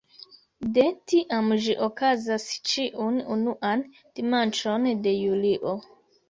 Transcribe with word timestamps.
De 0.77 0.85
tiam 1.11 1.51
ĝi 1.65 1.75
okazas 1.87 2.45
ĉiun 2.71 3.19
unuan 3.37 3.85
dimanĉon 4.21 4.89
de 5.05 5.15
julio. 5.19 5.77